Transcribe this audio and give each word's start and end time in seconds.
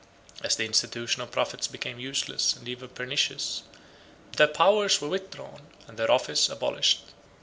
107 0.39 0.45
As 0.47 0.55
the 0.55 0.65
institution 0.65 1.21
of 1.21 1.29
prophets 1.31 1.67
became 1.67 1.99
useless, 1.99 2.55
and 2.55 2.67
even 2.67 2.89
pernicious, 2.89 3.61
their 4.35 4.47
powers 4.47 4.99
were 4.99 5.09
withdrawn, 5.09 5.67
and 5.87 5.95
their 5.95 6.09
office 6.09 6.49
abolished. 6.49 7.01